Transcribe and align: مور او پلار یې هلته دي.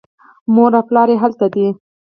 مور 0.53 0.71
او 0.77 0.83
پلار 0.87 1.07
یې 1.13 1.17
هلته 1.23 1.45
دي. 1.53 1.67